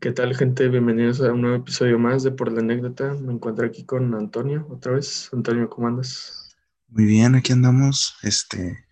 [0.00, 0.68] ¿Qué tal, gente?
[0.68, 3.14] Bienvenidos a un nuevo episodio más de Por la Anécdota.
[3.14, 5.28] Me encuentro aquí con Antonio, otra vez.
[5.32, 6.56] Antonio, ¿cómo andas?
[6.86, 8.86] Muy bien, aquí andamos, este,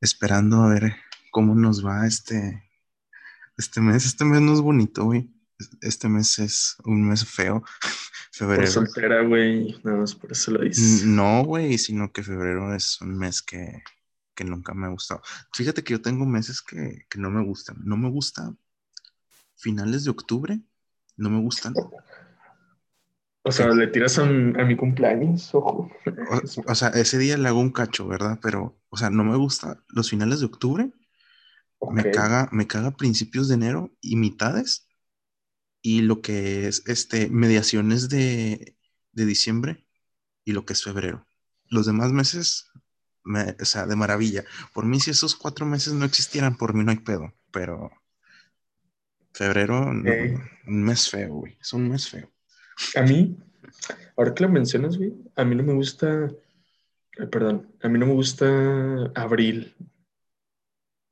[0.00, 0.96] esperando a ver
[1.30, 2.68] cómo nos va este,
[3.56, 4.04] este mes.
[4.04, 5.30] Este mes no es bonito, güey.
[5.80, 7.62] Este mes es un mes feo.
[8.32, 8.62] Febrero.
[8.62, 9.80] Por soltera, güey.
[9.84, 11.04] Nada más por eso lo dices.
[11.04, 13.84] No, güey, sino que febrero es un mes que,
[14.34, 15.22] que nunca me ha gustado.
[15.52, 17.76] Fíjate que yo tengo meses que, que no me gustan.
[17.84, 18.52] No me gusta
[19.62, 20.60] finales de octubre,
[21.16, 21.74] no me gustan.
[23.44, 25.90] O sea, le tiras a, mi cumpleaños, ojo.
[26.66, 28.38] O, sea, ese día le hago un cacho, ¿verdad?
[28.42, 30.92] Pero, o sea, no me gusta los finales de octubre.
[31.90, 34.88] Me caga, me caga principios de enero y mitades.
[35.80, 38.76] Y lo que es este, mediaciones de,
[39.12, 39.88] de diciembre
[40.44, 41.26] y lo que es febrero.
[41.68, 42.70] Los demás meses,
[43.24, 44.44] o sea, de maravilla.
[44.72, 47.32] Por mí, si esos cuatro meses no existieran, por mí no hay pedo.
[47.50, 47.90] Pero
[49.32, 51.56] Febrero, un mes feo, güey.
[51.60, 52.30] Es un mes feo.
[52.96, 53.36] A mí,
[54.16, 56.30] ahora que lo mencionas, güey, a mí no me gusta,
[57.30, 58.46] perdón, a mí no me gusta
[59.14, 59.74] abril.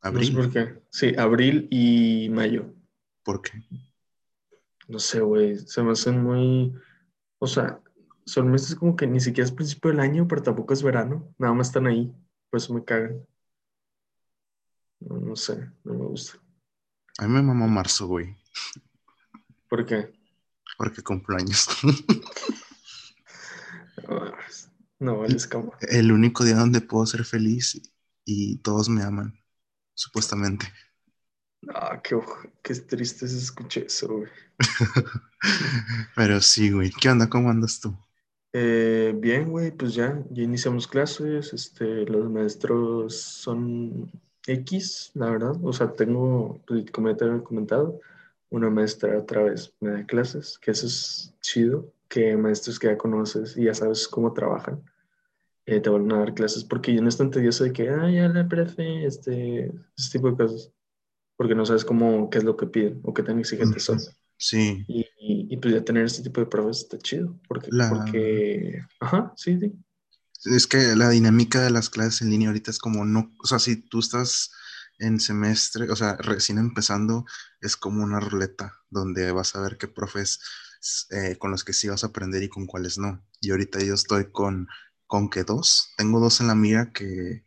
[0.02, 0.34] ¿Abril?
[0.34, 0.82] por qué.
[0.90, 2.74] Sí, abril y mayo.
[3.22, 3.62] ¿Por qué?
[4.88, 6.74] No sé, güey, se me hacen muy,
[7.38, 7.80] o sea,
[8.26, 11.54] son meses como que ni siquiera es principio del año, pero tampoco es verano, nada
[11.54, 12.12] más están ahí,
[12.50, 13.24] por eso me cagan.
[15.00, 16.38] no sé, no me gusta.
[17.20, 18.34] A mí me mamó marzo, güey.
[19.68, 20.10] ¿Por qué?
[20.78, 21.68] Porque cumpleaños.
[24.98, 25.74] no, vale, es como.
[25.82, 27.78] El único día donde puedo ser feliz
[28.24, 29.38] y todos me aman,
[29.92, 30.72] supuestamente.
[31.68, 32.18] Ah, qué,
[32.62, 34.30] qué triste se escuché eso, güey.
[36.16, 36.90] Pero sí, güey.
[36.90, 37.28] ¿Qué onda?
[37.28, 37.94] ¿Cómo andas tú?
[38.54, 41.52] Eh, bien, güey, pues ya, ya iniciamos clases.
[41.52, 44.10] Este, los maestros son
[44.52, 45.56] X, la verdad.
[45.62, 48.00] O sea, tengo, pues, como ya te había comentado,
[48.50, 52.98] una maestra otra vez me da clases, que eso es chido, que maestros que ya
[52.98, 54.82] conoces y ya sabes cómo trabajan,
[55.66, 58.10] eh, te van a dar clases, porque yo no es tan tedioso de que, ah,
[58.10, 60.72] ya le prefe, este, ese tipo de cosas,
[61.36, 63.98] porque no sabes cómo, qué es lo que piden o qué tan exigentes son.
[64.36, 64.84] Sí.
[64.88, 69.58] Y, y, pues ya tener este tipo de profes está chido, porque, porque, ajá, sí,
[69.58, 69.72] sí.
[70.44, 73.58] Es que la dinámica de las clases en línea ahorita es como no, o sea,
[73.58, 74.50] si tú estás
[74.98, 77.24] en semestre, o sea, recién empezando,
[77.60, 80.40] es como una ruleta donde vas a ver qué profes
[81.10, 83.22] eh, con los que sí vas a aprender y con cuáles no.
[83.40, 84.68] Y ahorita yo estoy con,
[85.06, 87.44] con que dos, tengo dos en la mira que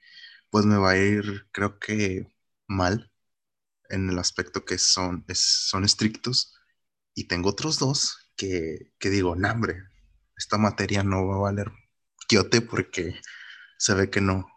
[0.52, 2.28] pues me va a ir, creo que
[2.68, 3.12] mal
[3.90, 6.56] en el aspecto que son, son estrictos.
[7.16, 9.78] Y tengo otros dos que, que digo, no, hombre,
[10.38, 11.72] esta materia no va a valer
[12.70, 13.16] porque
[13.78, 14.48] se ve que no.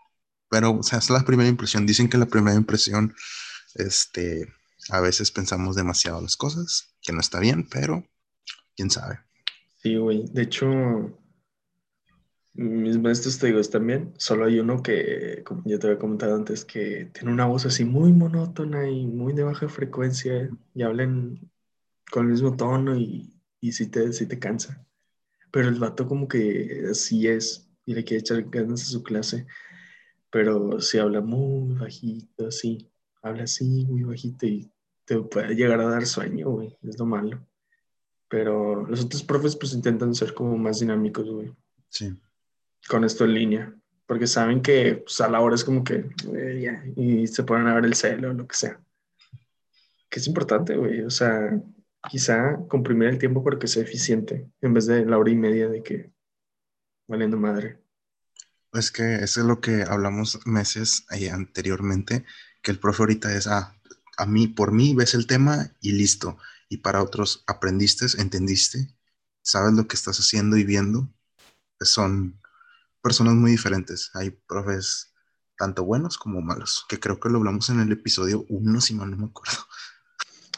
[0.49, 1.87] Pero, o sea, es la primera impresión.
[1.87, 3.15] Dicen que la primera impresión,
[3.75, 4.53] este,
[4.91, 8.05] a veces pensamos demasiado las cosas, que no está bien, pero
[8.77, 9.19] quién sabe.
[9.83, 10.25] Sí, güey.
[10.33, 10.67] De hecho,
[12.55, 14.15] mis maestros, te digo, están bien.
[14.17, 17.85] Solo hay uno que, como ya te había comentado antes, que tiene una voz así
[17.85, 21.51] muy monótona y muy de baja frecuencia y hablan
[22.11, 24.87] con el mismo tono y, y sí, te, sí te cansa.
[25.51, 29.47] Pero el vato como que así es y le quiere echar ganas a su clase.
[30.31, 32.91] Pero si habla muy bajito, así,
[33.23, 34.71] habla así muy bajito y
[35.05, 37.47] te puede llegar a dar sueño, güey, es lo malo.
[38.29, 41.55] Pero los otros profes pues intentan ser como más dinámicos, güey.
[41.89, 42.13] Sí.
[42.89, 43.75] Con esto en línea.
[44.05, 46.09] Porque saben que pues, a la hora es como que,
[46.61, 48.81] ya, y se ponen a ver el celo o lo que sea.
[50.09, 51.03] Que es importante, güey.
[51.03, 51.61] O sea,
[52.09, 55.69] quizá comprimir el tiempo para que sea eficiente, en vez de la hora y media
[55.69, 56.16] de que
[57.07, 57.83] valiendo madre.
[58.73, 62.25] Es que eso es lo que hablamos meses ahí anteriormente,
[62.63, 63.75] que el profe ahorita es, ah,
[64.19, 66.39] a mí, por mí ves el tema y listo.
[66.69, 68.89] Y para otros aprendiste, entendiste,
[69.43, 71.09] sabes lo que estás haciendo y viendo.
[71.81, 72.41] Son
[73.01, 74.11] personas muy diferentes.
[74.15, 75.15] Hay profes
[75.57, 79.11] tanto buenos como malos, que creo que lo hablamos en el episodio 1, si mal
[79.11, 79.59] no me acuerdo.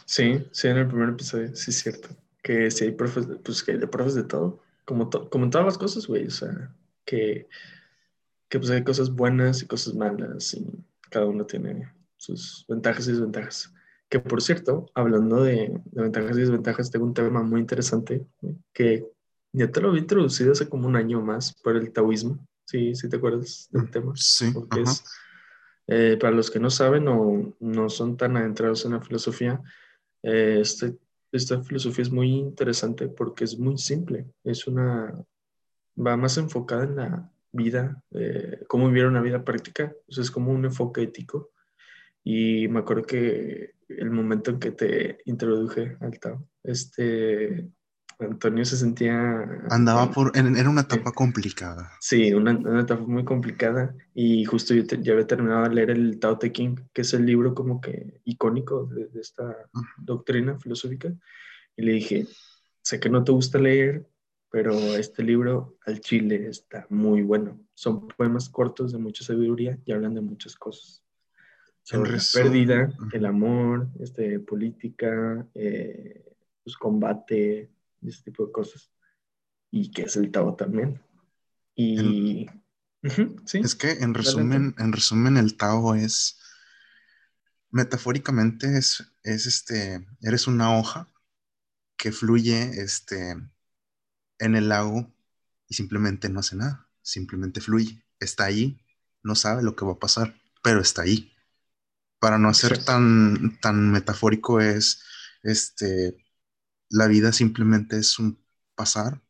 [0.04, 2.08] Sí, sí, en el primer episodio, sí es cierto.
[2.42, 5.66] Que sí hay profes, pues que hay de profes de todo, como, como en todas
[5.66, 6.74] las cosas, güey, o sea,
[7.04, 7.46] que,
[8.48, 10.66] que pues hay cosas buenas y cosas malas y
[11.10, 13.74] cada uno tiene sus ventajas y desventajas.
[14.08, 18.26] Que por cierto, hablando de, ventajas y desventajas, tengo un tema muy interesante
[18.72, 19.06] que
[19.52, 22.38] ya te lo había introducido hace como un año más por el taoísmo.
[22.64, 24.12] Sí, sí te acuerdas del mm, tema.
[24.16, 24.50] Sí.
[24.54, 25.04] Porque es,
[25.86, 29.60] eh, para los que no saben o no son tan adentrados en la filosofía,
[30.22, 30.96] eh, este,
[31.32, 34.26] esta filosofía es muy interesante porque es muy simple.
[34.44, 35.14] Es una,
[35.96, 39.94] va más enfocada en la vida, eh, cómo vivir una vida práctica.
[40.08, 41.50] es como un enfoque ético.
[42.24, 47.68] Y me acuerdo que el momento en que te introduje al Tao, este,
[48.20, 49.44] Antonio se sentía...
[49.70, 51.92] Andaba por, era una etapa complicada.
[52.00, 56.18] Sí, una, una, etapa muy complicada y justo yo ya había terminado de leer el
[56.18, 59.56] Tao Te King, que es el libro como que icónico de, esta
[59.98, 61.14] doctrina filosófica,
[61.76, 62.26] y le dije,
[62.82, 64.08] sé que no te gusta leer,
[64.50, 67.60] pero este libro al chile está muy bueno.
[67.74, 71.04] Son poemas cortos de mucha sabiduría y hablan de muchas cosas.
[71.82, 76.34] Sobre la pérdida, el amor, este, política, eh,
[76.64, 77.70] pues, combate,
[78.02, 78.90] ese tipo de cosas.
[79.70, 81.00] Y que es el Tao también.
[81.74, 82.46] Y...
[83.46, 83.58] ¿sí?
[83.58, 86.38] Es que en resumen, en resumen el Tao es,
[87.70, 91.08] metafóricamente es, es este, eres una hoja
[91.96, 93.36] que fluye este,
[94.38, 95.12] en el lago
[95.68, 98.80] y simplemente no hace nada, simplemente fluye, está ahí,
[99.22, 101.32] no sabe lo que va a pasar, pero está ahí.
[102.20, 105.02] Para no ser tan, tan metafórico es,
[105.42, 106.16] este,
[106.88, 108.38] la vida simplemente es un
[108.74, 109.20] pasar,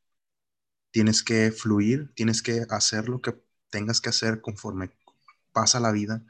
[0.91, 3.35] tienes que fluir, tienes que hacer lo que
[3.71, 4.91] tengas que hacer conforme
[5.53, 6.25] pasa la vida.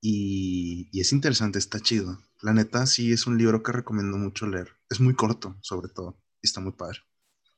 [0.00, 2.18] Y, y, es interesante, está chido.
[2.42, 4.68] La neta, sí es un libro que recomiendo mucho leer.
[4.90, 7.00] Es muy corto, sobre todo, y está muy padre.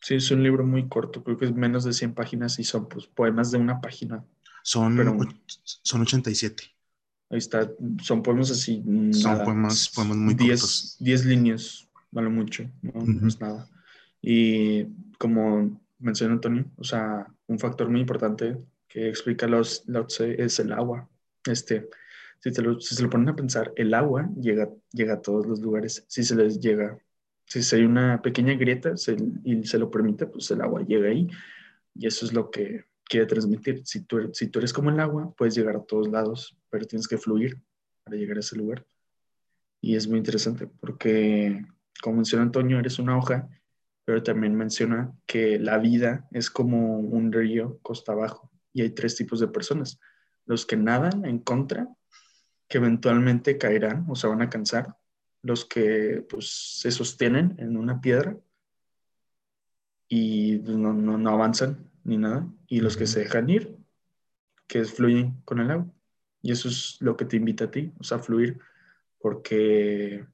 [0.00, 2.88] Sí, es un libro muy corto, creo que es menos de 100 páginas y son
[2.88, 4.24] pues, poemas de una página.
[4.62, 4.96] Son,
[5.82, 6.62] son 87.
[7.30, 7.70] Ahí está,
[8.02, 8.84] son poemas así.
[9.12, 10.96] Son poemas, poemas muy 10, cortos.
[11.00, 13.68] 10 líneas, vale mucho, no, es nada.
[14.20, 14.84] Y
[15.18, 18.56] como mencionó Antonio, o sea, un factor muy importante
[18.88, 19.84] que explica los
[20.20, 21.08] es el agua.
[21.44, 21.88] Este,
[22.40, 25.46] si, te lo, si se lo ponen a pensar, el agua llega, llega a todos
[25.46, 26.98] los lugares, si se les llega
[27.46, 28.94] si hay una pequeña grieta
[29.44, 31.28] y se lo permite, pues el agua llega ahí
[31.94, 33.82] y eso es lo que quiere transmitir.
[33.86, 37.06] Si tú, si tú eres como el agua, puedes llegar a todos lados, pero tienes
[37.06, 37.58] que fluir
[38.02, 38.84] para llegar a ese lugar.
[39.80, 41.64] Y es muy interesante porque,
[42.02, 43.48] como menciona Antonio, eres una hoja,
[44.04, 49.16] pero también menciona que la vida es como un río costa abajo y hay tres
[49.16, 49.98] tipos de personas.
[50.44, 51.88] Los que nadan en contra,
[52.68, 54.96] que eventualmente caerán o se van a cansar,
[55.42, 58.36] los que pues, se sostienen en una piedra
[60.08, 63.76] y no, no, avanzan ni nada, y los que se dejan ir,
[64.68, 65.86] que fluyen con el agua.
[66.42, 68.60] Y eso es lo que te invita a ti, o sea, fluir,
[69.18, 70.24] porque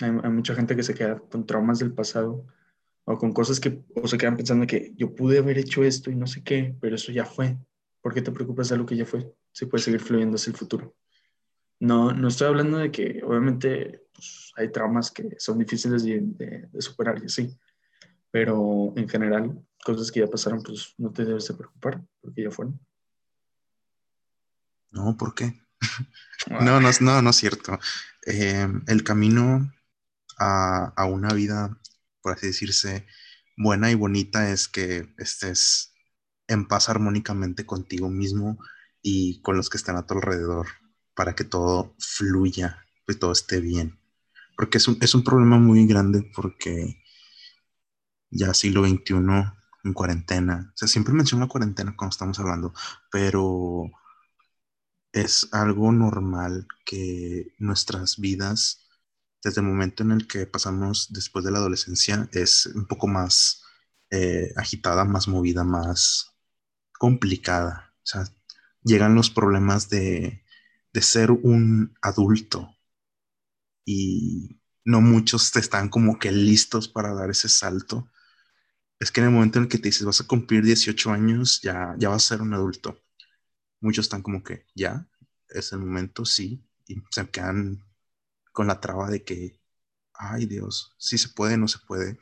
[0.00, 2.46] hay, mucha gente que se queda con traumas del pasado
[3.04, 6.14] o con cosas que, o se quedan pensando que yo pude haber hecho esto y
[6.14, 7.56] no sé qué, pero eso ya fue.
[8.00, 9.32] ¿Por qué te preocupas de lo que ya fue?
[9.52, 10.94] Si puedes seguir fluyendo hacia el futuro.
[11.80, 17.20] No, no estoy hablando de que obviamente pues, hay traumas que son difíciles de, superar
[17.22, 17.56] y así,
[18.30, 22.50] pero en general, cosas que ya pasaron, pues no te debes de preocupar porque ya
[22.50, 22.78] fueron.
[24.90, 25.54] No, ¿por qué?
[26.50, 27.78] no, no, no, no es cierto.
[28.26, 29.72] Eh, el camino
[30.38, 31.78] a, a, una vida,
[32.22, 33.06] por así decirse,
[33.56, 35.94] buena y bonita es que estés
[36.48, 38.58] en paz armónicamente contigo mismo
[39.02, 40.66] y con los que están a tu alrededor
[41.14, 43.98] para que todo fluya, y todo esté bien.
[44.56, 47.02] Porque es un, es un problema muy grande porque
[48.30, 49.14] ya siglo XXI
[49.84, 52.74] en cuarentena, o sea, siempre menciono la cuarentena cuando estamos hablando,
[53.10, 53.90] pero
[55.12, 58.87] es algo normal que nuestras vidas,
[59.42, 63.62] desde el momento en el que pasamos después de la adolescencia, es un poco más
[64.10, 66.34] eh, agitada, más movida, más
[66.98, 67.94] complicada.
[67.98, 68.24] O sea,
[68.82, 70.42] llegan los problemas de
[70.92, 72.76] de ser un adulto
[73.84, 78.10] y no muchos están como que listos para dar ese salto.
[78.98, 81.60] Es que en el momento en el que te dices vas a cumplir 18 años,
[81.62, 83.00] ya, ya vas a ser un adulto.
[83.80, 85.06] Muchos están como que ya,
[85.48, 87.84] es el momento, sí, y se quedan
[88.58, 89.60] con la traba de que,
[90.14, 92.18] ay Dios, sí se puede, no se puede.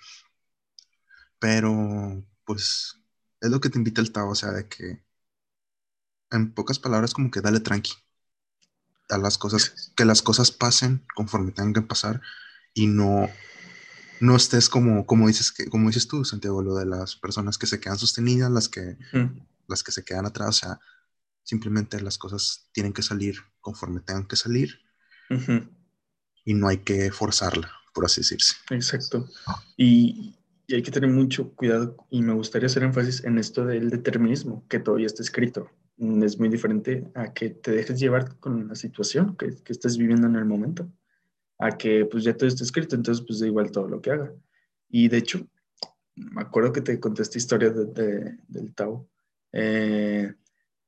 [1.38, 3.00] Pero, pues,
[3.40, 5.02] es lo que te invita el Tao, o sea, de que,
[6.30, 7.94] en pocas palabras, como que dale tranqui
[9.08, 12.20] a las cosas, que las cosas pasen conforme tengan que pasar
[12.74, 13.30] y no,
[14.20, 17.66] no estés como, como dices que, como dices tú, Santiago, lo de las personas que
[17.66, 18.98] se quedan sostenidas, las que,
[19.68, 20.80] las que se quedan atrás, o sea,
[21.44, 24.82] simplemente las cosas tienen que salir conforme tengan que salir
[26.46, 28.54] y no hay que forzarla, por así decirse.
[28.70, 29.28] Exacto.
[29.76, 30.34] Y,
[30.66, 34.64] y hay que tener mucho cuidado y me gustaría hacer énfasis en esto del determinismo,
[34.68, 35.70] que todavía está escrito.
[35.98, 40.26] Es muy diferente a que te dejes llevar con la situación que, que estés viviendo
[40.26, 40.90] en el momento,
[41.58, 44.32] a que pues ya todo está escrito, entonces pues da igual todo lo que haga.
[44.88, 45.46] Y de hecho,
[46.14, 49.08] me acuerdo que te conté esta historia de, del Tao.
[49.52, 50.32] Eh,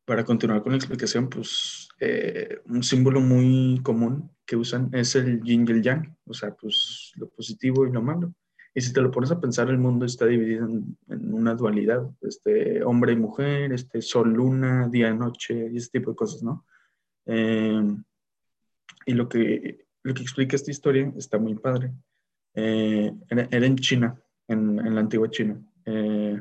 [0.09, 5.43] para continuar con la explicación, pues eh, un símbolo muy común que usan es el
[5.43, 8.33] yin y el yang, o sea, pues lo positivo y lo malo.
[8.75, 10.97] Y si te lo pones a pensar, el mundo está dividido en,
[11.35, 16.17] una dualidad, este, hombre y mujer, este, sol, luna, día, noche, y ese tipo de
[16.17, 16.65] cosas, ¿no?
[17.27, 17.83] Eh,
[19.05, 21.93] y lo que, lo que explica esta historia está muy padre.
[22.55, 26.41] Eh, era, en China, en, en la antigua China, eh,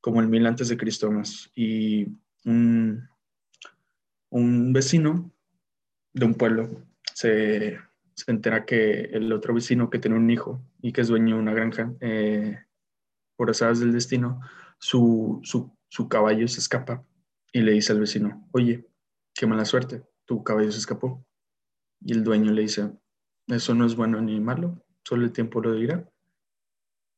[0.00, 1.52] como el mil antes de Cristo más.
[1.54, 2.08] Y
[2.44, 3.08] un,
[4.30, 5.32] un vecino
[6.12, 6.68] de un pueblo
[7.14, 7.78] se,
[8.14, 11.42] se, entera que el otro vecino que tiene un hijo y que es dueño de
[11.42, 12.58] una granja, eh,
[13.36, 14.40] por azadas del destino,
[14.78, 17.04] su, su, su caballo se escapa
[17.52, 18.86] y le dice al vecino, oye,
[19.34, 21.24] qué mala suerte, tu caballo se escapó.
[22.00, 22.90] Y el dueño le dice,
[23.48, 26.08] eso no es bueno ni malo, solo el tiempo lo dirá.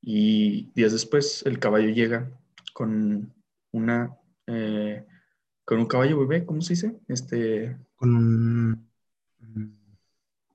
[0.00, 2.30] Y días después el caballo llega
[2.72, 3.32] con
[3.70, 5.06] una, eh,
[5.64, 6.98] con un caballo bebé, ¿cómo se dice?
[7.08, 7.76] Este...
[7.96, 8.88] Con un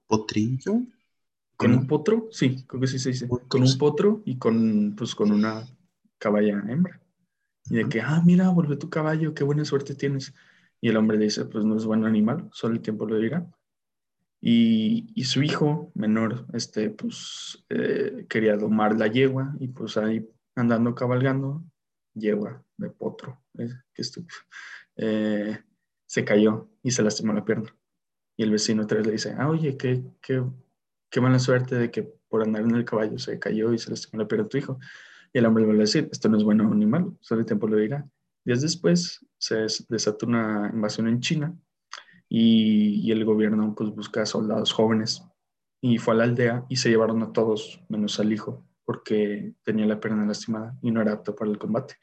[0.08, 0.82] potrillo.
[1.56, 2.28] ¿Con un potro?
[2.32, 3.28] Sí, creo que sí se dice.
[3.28, 5.68] Con un potro y con, pues, con una
[6.18, 7.02] caballa hembra.
[7.70, 10.34] Y de que, ah, mira, vuelve tu caballo, qué buena suerte tienes.
[10.80, 13.50] Y el hombre le dice, pues no es buen animal, solo el tiempo lo dirá.
[14.40, 20.30] Y, y su hijo menor, este, pues eh, quería domar la yegua y pues ahí
[20.56, 21.64] andando cabalgando,
[22.14, 23.70] yegua de potro, eh,
[24.98, 25.60] eh,
[26.06, 27.76] se cayó y se lastimó la pierna.
[28.36, 30.44] Y el vecino otra le dice, ah, oye, qué, qué,
[31.10, 34.22] qué mala suerte de que por andar en el caballo se cayó y se lastimó
[34.22, 34.80] la pierna tu hijo.
[35.34, 37.48] Y el hombre le vuelve a decir, esto no es bueno ni malo, solo el
[37.48, 38.08] tiempo lo dirá.
[38.46, 41.54] Días después se desata una invasión en China
[42.30, 45.24] y, el gobierno pues busca soldados jóvenes
[45.82, 49.86] y fue a la aldea y se llevaron a todos menos al hijo porque tenía
[49.86, 51.96] la pierna lastimada y no era apto para el combate.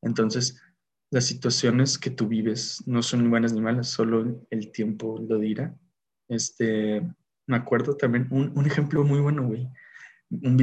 [0.00, 0.60] Entonces,
[1.14, 5.38] las situaciones que tú vives no son ni buenas ni malas, solo el tiempo lo
[5.38, 5.74] dirá.
[6.28, 7.02] Este,
[7.46, 9.68] me acuerdo también, un, un ejemplo muy bueno, güey.
[10.30, 10.56] Un,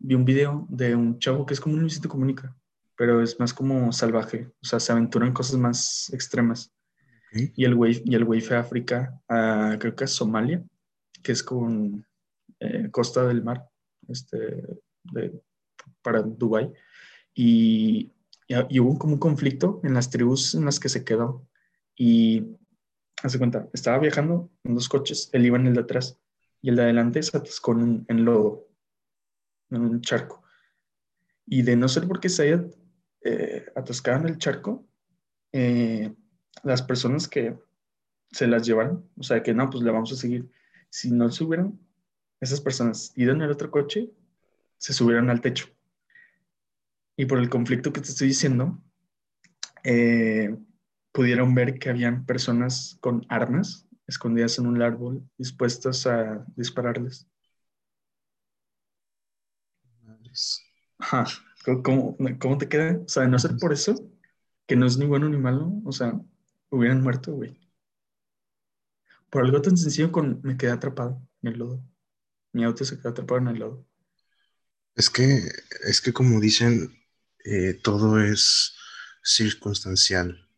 [0.00, 2.54] vi un video de un chavo que es como un Luisito Comunica
[2.96, 6.72] pero es más como salvaje, o sea, se aventura en cosas más extremas.
[7.32, 9.20] Y el güey y el güey fue a África,
[9.78, 10.64] creo que a Somalia,
[11.22, 12.06] que es con
[12.60, 13.68] eh, costa del mar,
[14.08, 14.64] este,
[16.00, 16.72] para Dubái.
[17.34, 18.10] Y,
[18.46, 21.46] y, hubo como un conflicto en las tribus en las que se quedó.
[21.96, 22.56] Y
[23.22, 26.18] hace cuenta, estaba viajando en dos coches, él iba en el de atrás
[26.62, 28.68] y el de adelante se atascó en, en lodo,
[29.70, 30.42] en un charco.
[31.46, 32.64] Y de no ser porque se haya
[33.22, 34.86] eh, en el charco,
[35.52, 36.14] eh,
[36.62, 37.58] las personas que
[38.30, 40.50] se las llevaron, o sea, que no, pues le vamos a seguir.
[40.90, 41.80] Si no subieron,
[42.40, 44.10] esas personas ido en el otro coche,
[44.78, 45.68] se subieron al techo.
[47.16, 48.82] Y por el conflicto que te estoy diciendo,
[49.84, 50.54] eh,
[51.12, 57.26] pudieron ver que habían personas con armas escondidas en un árbol dispuestas a dispararles.
[60.98, 61.26] Ajá.
[61.82, 63.00] ¿Cómo, ¿Cómo, te queda?
[63.04, 63.94] O sea, de no ser por eso,
[64.66, 66.20] que no es ni bueno ni malo, o sea,
[66.70, 67.58] hubieran muerto, güey.
[69.30, 71.82] Por algo tan sencillo con me quedé atrapado en el lodo.
[72.52, 73.86] Mi auto se quedó atrapado en el lodo.
[74.94, 75.40] Es que,
[75.86, 76.96] es que como dicen,
[77.46, 78.74] eh, todo es
[79.22, 80.48] circunstancial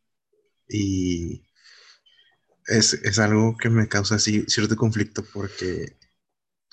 [0.68, 1.42] y
[2.66, 5.99] es, es, algo que me causa cierto conflicto porque,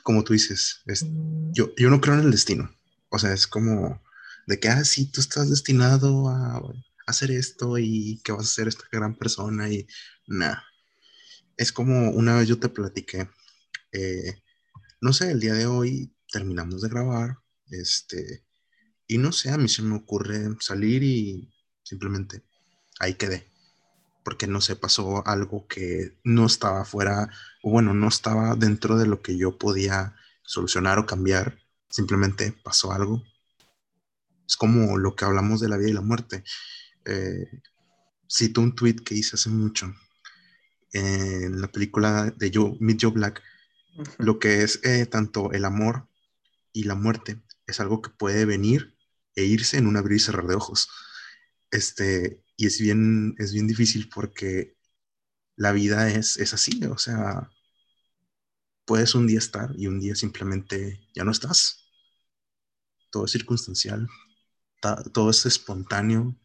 [0.04, 1.06] como tú dices, es,
[1.52, 2.70] yo, yo no creo en el destino.
[3.10, 4.02] O sea, es como,
[4.48, 6.62] de que, ah, sí, tú estás destinado a
[7.08, 9.88] hacer esto y que vas a ser esta gran persona y
[10.28, 10.64] nada.
[11.58, 13.30] Es como una vez yo te platiqué,
[13.92, 14.42] eh,
[15.02, 17.38] no sé, el día de hoy terminamos de grabar,
[17.70, 18.46] este,
[19.08, 22.44] y no sé, a mí se me ocurre salir y simplemente
[23.00, 23.48] ahí quedé.
[24.24, 27.30] Porque no sé, pasó algo que no estaba fuera,
[27.62, 31.60] o bueno, no estaba dentro de lo que yo podía solucionar o cambiar.
[31.90, 33.24] Simplemente pasó algo
[34.48, 36.44] es como lo que hablamos de la vida y la muerte.
[37.06, 37.62] Eh,
[38.30, 39.94] cito un tweet que hice hace mucho
[40.94, 43.42] en la película de Joe, Meet Joe Black.
[44.18, 46.08] Lo que es eh, tanto el amor
[46.74, 48.95] y la muerte es algo que puede venir
[49.36, 50.90] e irse en un abrir y cerrar de ojos.
[51.72, 54.76] Este, y es bien, es bien difícil porque
[55.58, 57.50] la vida es, es así, o sea,
[58.86, 61.86] puedes un día estar y un día simplemente ya no estás.
[63.10, 64.08] Todo es circunstancial
[65.14, 66.36] todo es espontáneo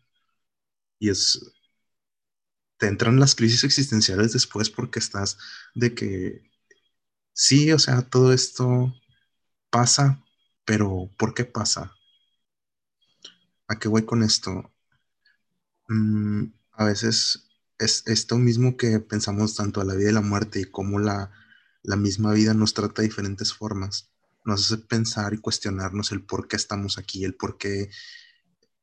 [0.99, 1.41] y es...
[2.79, 5.37] Te entran las crisis existenciales después porque estás
[5.75, 6.51] de que
[7.35, 8.95] sí, o sea, todo esto
[9.71, 10.25] pasa,
[10.65, 11.95] pero ¿por qué pasa?
[13.71, 14.73] ¿A qué voy con esto?
[15.87, 17.49] Mm, a veces
[17.79, 21.31] es esto mismo que pensamos tanto a la vida y la muerte y cómo la,
[21.85, 24.11] la misma vida nos trata de diferentes formas.
[24.45, 27.91] Nos hace pensar y cuestionarnos el por qué estamos aquí, el por qué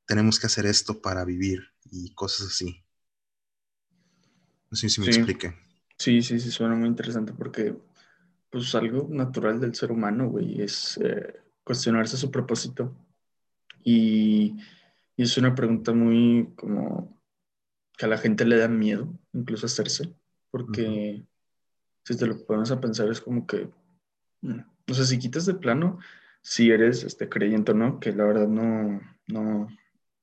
[0.06, 2.82] tenemos que hacer esto para vivir y cosas así.
[4.72, 5.54] No sé si me explique.
[5.98, 7.76] Sí, sí, sí, suena muy interesante porque
[8.50, 12.96] pues algo natural del ser humano, güey, es eh, cuestionarse su propósito.
[13.84, 14.56] Y,
[15.18, 17.22] y, es una pregunta muy como
[17.98, 20.14] que a la gente le da miedo incluso hacerse,
[20.52, 21.26] porque
[22.04, 23.70] si te lo pones a pensar es como que,
[24.42, 26.00] mm, no sé, si quitas de plano,
[26.42, 29.68] si eres este, creyente o no, que la verdad no, no,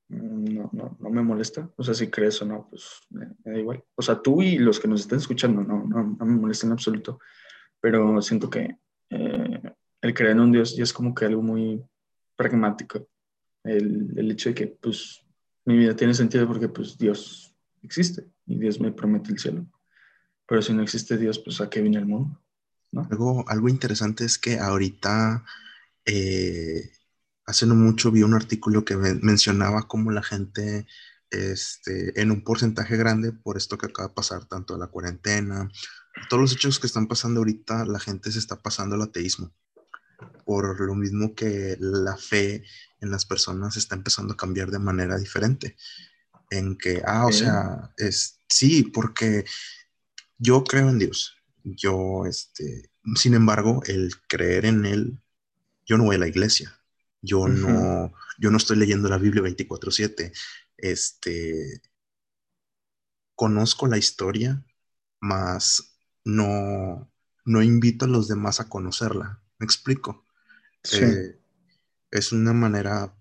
[0.09, 1.71] no, no, no me molesta.
[1.77, 3.85] O sea, si crees o no, pues me, da igual.
[3.95, 6.73] O sea, tú y los que nos estén escuchando, no, no, no me molesta en
[6.73, 7.21] absoluto.
[7.81, 8.79] Pero siento que
[9.11, 9.63] eh,
[10.01, 11.83] el creer en un Dios ya es como que algo muy
[12.37, 13.07] pragmático.
[13.65, 15.23] El, hecho de que, pues,
[15.65, 19.67] mi vida tiene sentido porque, pues, Dios existe y Dios me promete el cielo.
[20.47, 22.41] Pero si no existe Dios, pues, ¿a qué viene el mundo?
[22.93, 23.09] ¿no?
[23.11, 25.45] Algo, algo interesante es que ahorita...
[26.05, 26.91] Eh
[27.47, 30.87] hace no mucho vi un artículo que mencionaba cómo la gente,
[31.31, 35.69] este, en un porcentaje grande, por esto que acaba de pasar, tanto la cuarentena,
[36.29, 39.53] todos los hechos que están pasando ahorita, la gente se está pasando al ateísmo.
[40.45, 42.65] Por lo mismo que la fe
[43.01, 45.77] en las personas está empezando a cambiar de manera diferente.
[46.51, 49.45] En que, ah, o sea, es, sí, porque
[50.39, 51.37] yo creo en Dios.
[51.65, 55.19] Yo, este, sin embargo, el creer en Él,
[55.87, 56.79] yo no voy a la iglesia
[57.25, 60.33] yo no, yo no estoy leyendo la Biblia 24/7.
[60.77, 61.81] Este,
[63.35, 64.63] conozco la historia,
[65.21, 67.11] mas no,
[67.45, 69.41] no invito a los demás a conocerla.
[69.59, 70.27] ¿Me explico?
[70.93, 71.39] Eh,
[72.11, 73.15] es una manera,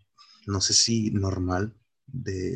[0.47, 1.75] no sé si normal,
[2.05, 2.53] de,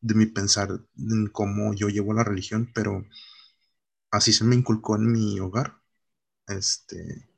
[0.00, 3.04] de mi pensar en cómo yo llevo la religión, pero
[4.10, 5.80] así se me inculcó en mi hogar.
[6.46, 7.28] Este,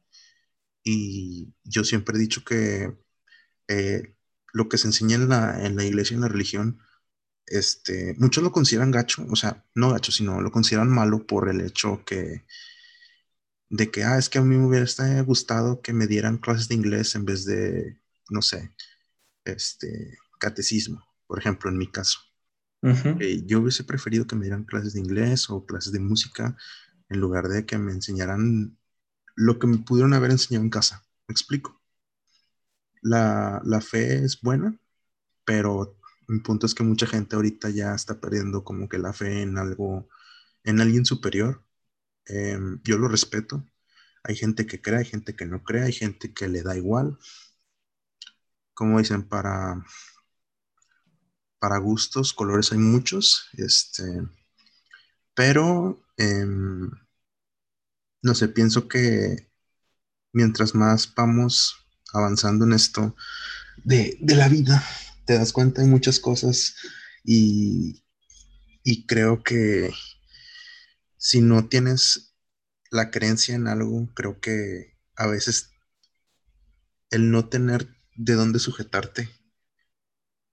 [0.85, 2.97] y yo siempre he dicho que
[3.68, 4.16] eh,
[4.53, 6.81] lo que se enseña en la, en la iglesia y en la religión,
[7.46, 11.61] este, muchos lo consideran gacho, o sea, no gacho, sino lo consideran malo por el
[11.61, 12.44] hecho que,
[13.70, 14.87] de que, ah, es que a mí me hubiera
[15.22, 18.74] gustado que me dieran clases de inglés en vez de, no sé,
[19.44, 22.20] este, catecismo, por ejemplo, en mi caso.
[23.18, 26.56] Eh, yo hubiese preferido que me dieran clases de inglés o clases de música
[27.09, 28.78] en lugar de que me enseñaran
[29.37, 31.04] lo que me pudieron haber enseñado en casa.
[31.28, 31.80] ¿Me explico?
[33.02, 34.76] La, la fe es buena,
[35.44, 39.42] pero mi punto es que mucha gente ahorita ya está perdiendo como que la fe
[39.42, 40.09] en algo,
[40.64, 41.64] en alguien superior.
[42.26, 43.64] Em, yo lo respeto.
[44.24, 47.18] Hay gente que cree, hay gente que no cree, hay gente que le da igual.
[48.74, 49.85] Como dicen, para,
[51.59, 53.48] para gustos, colores hay muchos.
[53.54, 54.04] Este,
[55.35, 56.90] pero em,
[58.22, 59.50] no sé, pienso que
[60.33, 61.76] mientras más vamos
[62.12, 63.16] avanzando en esto
[63.85, 64.85] de, la vida,
[65.26, 66.74] te das cuenta de muchas cosas
[67.24, 68.04] y,
[68.85, 69.90] y creo que
[71.20, 72.35] si no tienes
[72.90, 75.70] la creencia en algo, creo que a veces
[77.11, 79.28] el no tener de dónde sujetarte,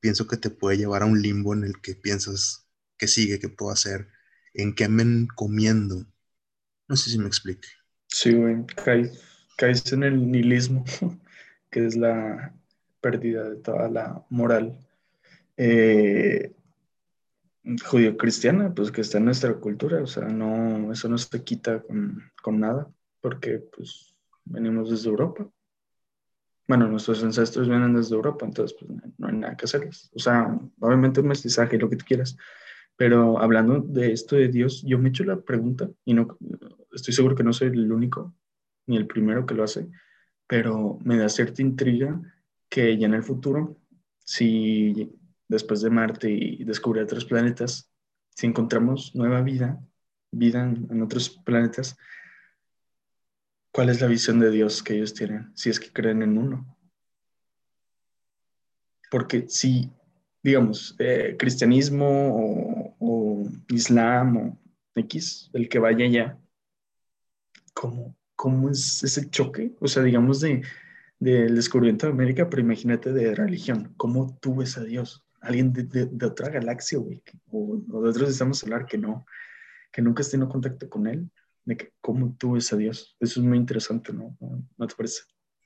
[0.02, 3.50] pienso que te puede llevar a un limbo en el que piensas que sigue, que
[3.50, 4.10] puedo hacer,
[4.54, 6.06] en qué me encomiendo
[6.88, 7.68] no sé si me explique.
[8.08, 8.66] Sí, güey,
[9.58, 10.86] caes, en el nihilismo,
[11.70, 12.54] que es la
[13.02, 14.78] pérdida de toda la moral
[15.58, 16.54] eh,
[17.86, 22.22] judío-cristiana, pues que está en nuestra cultura, o sea, no, eso no se quita con,
[22.42, 22.90] con nada,
[23.22, 25.48] porque pues venimos desde Europa.
[26.68, 30.10] Bueno, nuestros ancestros vienen desde Europa, entonces pues no hay nada que hacerles.
[30.14, 32.38] O sea, obviamente un mestizaje, lo que tú quieras,
[32.96, 36.38] pero hablando de esto de Dios, yo me he hecho la pregunta, y no
[36.92, 38.34] estoy seguro que no soy el único
[38.88, 39.88] ni el primero que lo hace,
[40.48, 42.20] pero me da cierta intriga
[42.70, 43.78] que ya en el futuro,
[44.20, 45.12] si
[45.48, 47.92] después de Marte y descubrir otros planetas,
[48.36, 49.80] si encontramos nueva vida,
[50.32, 51.98] vida en, otros planetas,
[53.72, 55.52] ¿cuál es la visión de Dios que ellos tienen?
[55.56, 56.78] Si es que creen en uno.
[59.10, 59.90] Porque si,
[60.44, 64.60] digamos, eh, cristianismo o o Islam o
[64.96, 66.40] X, el que vaya allá,
[67.74, 69.76] ¿cómo, cómo es ese choque?
[69.80, 70.64] O sea, digamos de
[71.20, 75.26] del descubrimiento de América, pero imagínate de religión, ¿cómo tú ves a Dios?
[75.42, 77.22] Alguien de, otra galaxia, güey,
[77.52, 79.26] o, de otros estamos hablar que no,
[79.92, 81.30] que nunca has tenido contacto con él,
[81.66, 83.16] de que cómo tú ves a Dios.
[83.20, 84.38] Eso es muy interesante, ¿no?
[84.78, 85.22] ¿No te parece?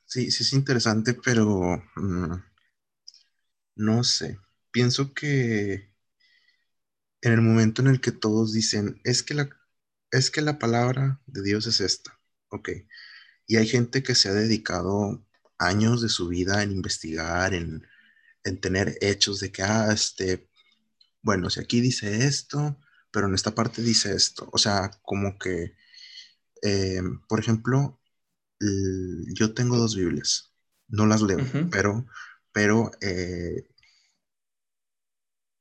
[0.05, 2.35] Sí, sí es interesante, pero mm,
[3.75, 4.39] no sé.
[4.71, 5.91] Pienso que
[7.21, 9.49] en el momento en el que todos dicen, es que la,
[10.11, 12.69] es que la palabra de Dios es esta, ok.
[13.47, 15.25] Y hay gente que se ha dedicado
[15.57, 17.85] años de su vida en investigar, en,
[18.43, 20.49] en tener hechos de que, ah, este,
[21.21, 22.77] bueno, si aquí dice esto,
[23.11, 24.49] pero en esta parte dice esto.
[24.53, 25.75] O sea, como que,
[26.63, 27.99] eh, por ejemplo,
[29.33, 30.53] yo tengo dos Biblias,
[30.87, 31.39] no las leo,
[31.71, 32.05] pero,
[32.51, 33.67] pero eh,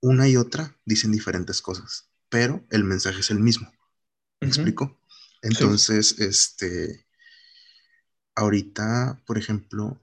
[0.03, 3.73] una y otra dicen diferentes cosas, pero el mensaje es el mismo.
[4.41, 5.01] ¿Me explico?
[5.43, 7.07] Entonces, este,
[8.35, 10.03] ahorita, por ejemplo,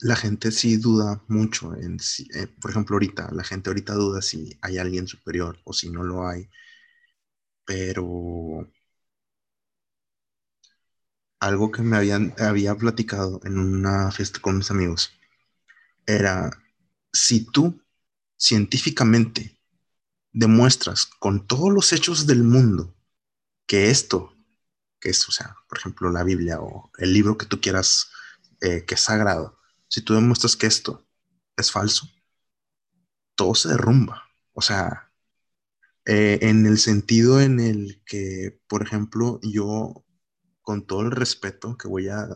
[0.00, 1.98] la gente sí duda mucho en
[2.34, 6.02] eh, por ejemplo, ahorita, la gente ahorita duda si hay alguien superior o si no
[6.04, 6.48] lo hay,
[7.64, 8.06] pero
[11.40, 15.12] algo que me habían, había platicado en una fiesta con mis amigos
[16.06, 16.50] era
[17.12, 17.82] si tú
[18.38, 19.58] científicamente
[20.32, 22.94] demuestras con todos los hechos del mundo
[23.66, 24.34] que esto,
[25.00, 28.10] que es, o sea, por ejemplo, la Biblia o el libro que tú quieras
[28.62, 29.58] eh, que es sagrado,
[29.90, 31.04] si tú demuestras que esto
[31.56, 32.08] es falso,
[33.34, 34.22] todo se derrumba.
[34.52, 35.12] O sea,
[36.06, 40.04] eh, en el sentido en el que, por ejemplo, yo,
[40.62, 42.28] con todo el respeto que voy a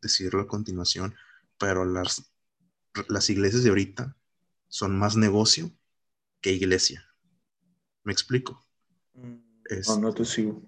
[0.00, 1.16] decirlo a continuación,
[1.58, 2.32] pero las,
[3.08, 4.16] las iglesias de ahorita
[4.68, 5.72] son más negocio
[6.40, 7.04] que iglesia.
[8.04, 8.64] ¿Me explico?
[9.14, 9.40] Mm,
[9.88, 10.62] no, no te sigo.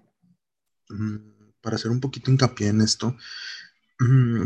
[0.89, 3.15] Mm, para hacer un poquito hincapié en esto,
[3.99, 4.43] mm,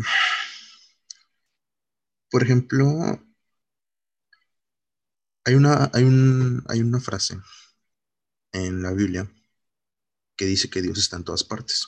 [2.30, 2.86] por ejemplo,
[5.46, 7.38] hay una, hay, un, hay una frase
[8.52, 9.32] en la Biblia
[10.36, 11.88] que dice que Dios está en todas partes.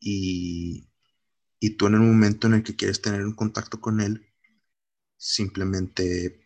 [0.00, 0.88] y,
[1.60, 4.26] y, tú en el momento en el que quieres tener un contacto con Él,
[5.16, 6.42] simplemente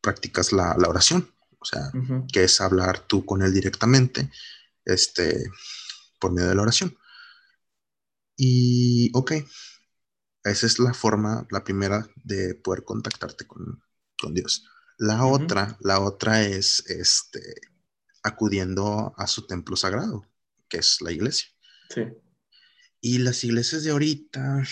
[0.00, 1.90] practicas la, oración, o sea,
[2.32, 4.30] que es hablar tú con Él directamente,
[4.84, 5.50] este,
[6.20, 6.96] por medio de la oración.
[8.36, 9.32] Y, ok,
[10.50, 13.82] esa es la forma, la primera de poder contactarte con,
[14.32, 14.66] Dios.
[14.98, 17.60] La otra, la otra es este,
[18.22, 20.26] acudiendo a su templo sagrado,
[20.68, 21.48] que es la iglesia.
[21.90, 22.02] Sí.
[23.00, 24.64] Y las iglesias de ahorita,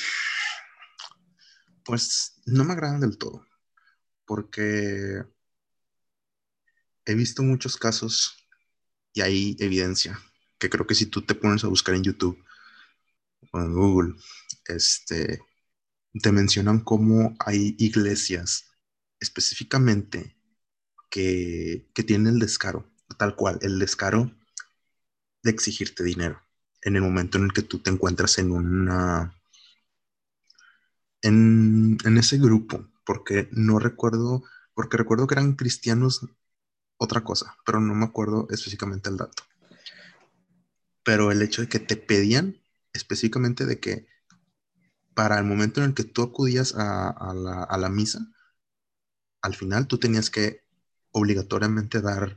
[1.84, 3.46] pues no me agradan del todo,
[4.24, 5.22] porque
[7.04, 8.36] he visto muchos casos
[9.12, 10.18] y hay evidencia
[10.58, 12.42] que creo que si tú te pones a buscar en YouTube
[13.52, 14.14] o en Google,
[14.66, 15.40] este,
[16.20, 18.70] te mencionan cómo hay iglesias
[19.20, 20.36] específicamente
[21.10, 24.30] que, tienen el descaro, tal cual, el descaro
[25.42, 26.40] de exigirte dinero
[26.82, 29.34] en el momento en el que tú te encuentras en una...
[31.22, 36.26] En, en ese grupo, porque no recuerdo, porque recuerdo que eran cristianos
[36.98, 39.42] otra cosa, pero no me acuerdo específicamente el dato.
[41.02, 42.60] Pero el hecho de que te pedían
[42.92, 44.06] específicamente de que
[45.14, 48.26] para el momento en el que tú acudías a, la, misa,
[49.42, 50.62] al final tú tenías que
[51.12, 52.36] obligatoriamente dar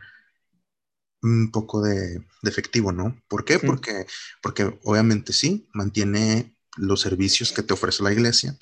[1.22, 3.20] un poco de, efectivo, ¿no?
[3.28, 3.60] ¿Por qué?
[3.60, 4.06] Porque,
[4.42, 8.58] porque obviamente sí, mantiene los servicios que te ofrece la iglesia,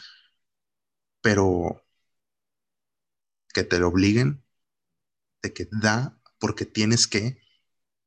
[1.21, 1.83] pero
[3.53, 4.43] que te lo obliguen
[5.41, 7.39] de que da porque tienes que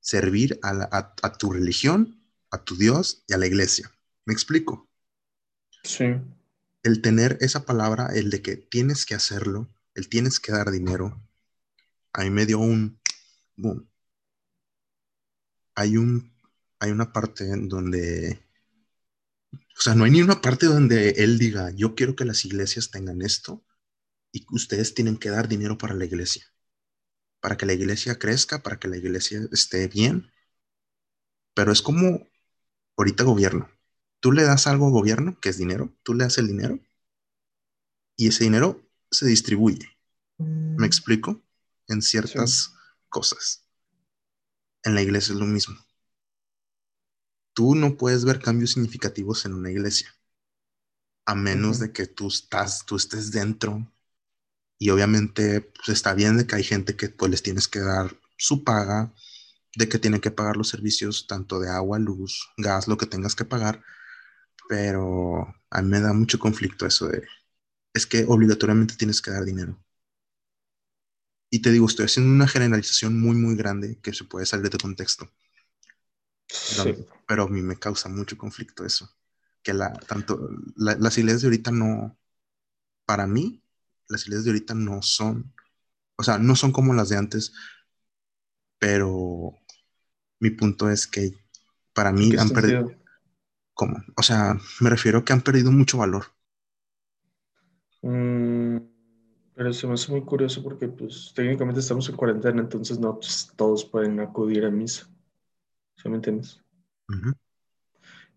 [0.00, 3.90] servir a, a tu religión, a tu Dios y a la iglesia.
[4.24, 4.88] ¿Me explico?
[5.82, 6.04] Sí.
[6.82, 11.20] El tener esa palabra, el de que tienes que hacerlo, el tienes que dar dinero,
[12.12, 13.00] a mí me dio un
[13.56, 13.88] boom.
[15.74, 16.32] Hay un,
[16.80, 18.40] hay una parte donde,
[19.52, 22.90] o sea, no hay ni una parte donde él diga, yo quiero que las iglesias
[22.90, 23.64] tengan esto
[24.32, 26.46] y ustedes tienen que dar dinero para la iglesia,
[27.40, 30.30] para que la iglesia crezca, para que la iglesia esté bien.
[31.54, 32.26] Pero es como
[32.96, 33.68] ahorita gobierno
[34.20, 36.78] tú le das algo al gobierno, que es dinero, tú le das el dinero
[38.16, 39.96] y ese dinero se distribuye.
[40.38, 40.44] ¿Me
[40.78, 40.85] mm.
[40.85, 41.40] explico?
[41.87, 42.74] En ciertas
[43.09, 43.64] cosas.
[44.83, 45.76] En la iglesia es lo mismo.
[47.54, 50.14] Tú no puedes ver cambios significativos en una iglesia,
[51.26, 53.90] a menos de que tú, estás, tú estés dentro.
[54.78, 58.16] Y obviamente pues, está bien de que hay gente que pues, les tienes que dar
[58.37, 59.12] su paga,
[59.76, 63.35] de que tienen que pagar los servicios tanto de agua, luz, gas, lo que tengas
[63.35, 63.83] que pagar,
[64.68, 67.24] pero a mí me da mucho conflicto eso de,
[67.92, 69.78] es que obligatoriamente tienes que dar dinero.
[71.50, 74.78] Y te digo, estoy haciendo una generalización muy, muy grande que se puede salir de
[74.78, 75.31] contexto.
[77.26, 79.11] Pero, a mí me causa mucho conflicto eso.
[79.62, 82.18] Que la, tanto, las iglesias de ahorita no,
[83.07, 83.62] para mí,
[84.09, 85.52] las iglesias de ahorita no son
[86.18, 87.52] o sea, no son como las de antes,
[88.78, 89.57] pero
[90.40, 91.33] mi punto es que
[91.92, 92.92] para mí han perdido...
[93.78, 94.02] ¿Cómo?
[94.16, 96.24] O sea, me refiero a que han perdido mucho valor.
[98.02, 98.78] Mm,
[99.54, 103.52] pero se me hace muy curioso porque pues técnicamente estamos en cuarentena, entonces no pues,
[103.54, 105.08] todos pueden acudir a misa.
[105.94, 106.60] ¿Sí me entiendes?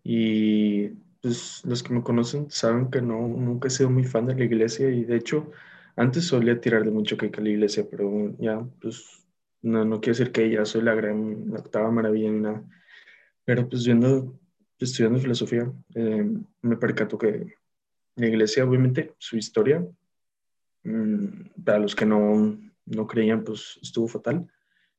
[0.04, 4.36] Y pues los que me conocen saben que no, nunca he sido muy fan de
[4.36, 5.50] la iglesia y de hecho
[5.96, 9.26] antes solía tirarle mucho que a la iglesia, pero ya pues
[9.60, 12.62] no, no quiero decir que ya soy la gran, la octava maravilla ni nada.
[13.44, 14.38] Pero pues viendo,
[14.84, 16.30] estudiando filosofía, eh,
[16.62, 17.54] me percato que
[18.16, 19.86] la iglesia, obviamente, su historia,
[20.84, 24.48] mm, para los que no, no creían, pues estuvo fatal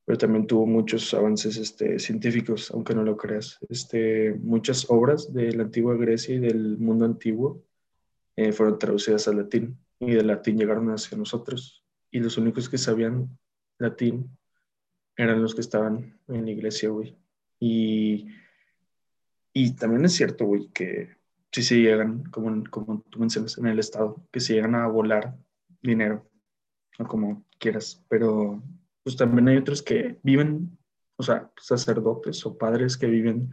[0.06, 3.60] pero también tuvo muchos avances este, científicos, aunque no lo creas.
[3.70, 7.64] Este, muchas obras de la antigua Grecia y del mundo antiguo
[8.36, 11.84] eh, fueron traducidas al latín y del latín llegaron hacia nosotros.
[12.12, 13.38] Y los únicos que sabían
[13.78, 14.30] latín
[15.16, 17.16] eran los que estaban en la iglesia, güey.
[17.60, 18.28] Y,
[19.54, 21.16] y también es cierto, güey, que
[21.52, 25.36] si se llegan, como, como tú mencionas, en el Estado, que se llegan a volar
[25.82, 26.28] dinero,
[27.00, 28.62] o como quieras, pero
[29.04, 30.78] pues también hay otros que viven,
[31.18, 33.52] o sea, sacerdotes o padres que viven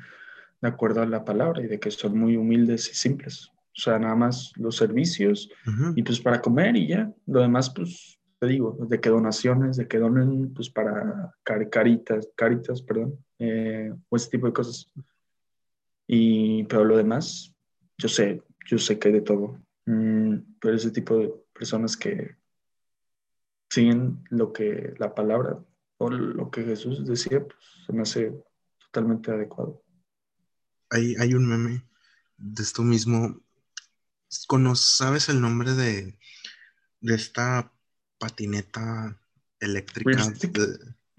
[0.61, 3.51] de acuerdo a la palabra y de que son muy humildes y simples.
[3.77, 5.51] O sea, nada más los servicios
[5.95, 7.13] y pues para comer y ya.
[7.27, 11.35] Lo demás, pues te digo, de que donaciones, de que donen pues para
[11.71, 14.91] caritas, caritas, perdón, eh, o ese tipo de cosas.
[16.13, 17.55] Y, pero lo demás,
[17.97, 19.63] yo sé, yo sé que hay de todo.
[19.87, 22.37] Mm, pero ese tipo de personas que
[23.69, 25.65] siguen lo que la palabra
[25.99, 28.33] o lo que Jesús decía, pues se me hace
[28.87, 29.85] totalmente adecuado.
[30.91, 31.85] Hay, hay un meme
[32.37, 33.41] de esto mismo.
[34.75, 36.19] ¿Sabes el nombre de,
[37.03, 37.73] de esta
[38.19, 39.17] patineta
[39.61, 40.25] eléctrica?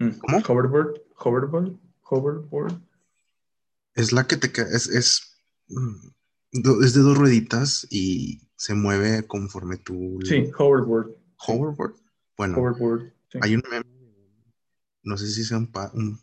[0.00, 0.38] Mm, ¿Cómo?
[0.46, 1.00] Hoverboard.
[1.16, 1.78] Hoverboard.
[2.02, 2.91] Hoverboard.
[3.94, 5.36] Es la que te es, es,
[5.68, 10.18] mm, es de dos rueditas y se mueve conforme tú.
[10.24, 11.16] Sí, hoverboard.
[11.46, 11.94] Hoverboard.
[12.36, 12.74] Bueno,
[13.40, 13.84] hay un meme,
[15.02, 15.70] no sé si sea un,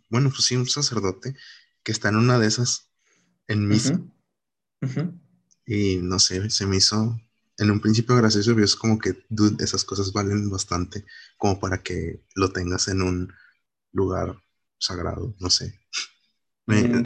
[0.09, 1.35] bueno, pues sí, un sacerdote
[1.83, 2.89] que está en una de esas
[3.47, 4.01] en misa.
[5.65, 7.19] Y no sé, se me hizo
[7.57, 11.05] en un principio gracioso, pero es como que, dude, esas cosas valen bastante
[11.37, 13.33] como para que lo tengas en un
[13.91, 14.41] lugar
[14.77, 15.79] sagrado, no sé.
[16.67, 17.03] Mm,